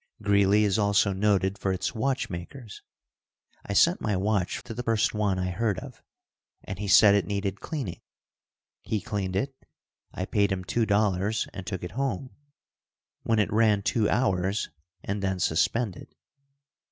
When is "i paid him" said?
10.11-10.65